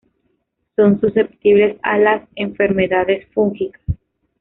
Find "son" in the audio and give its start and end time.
0.75-0.99